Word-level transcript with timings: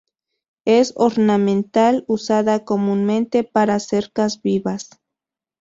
Es 0.65 0.93
ornamental 0.95 2.05
usada 2.07 2.63
comúnmente 2.65 3.43
para 3.43 3.79
cercas 3.79 4.41
vivas. 4.41 4.89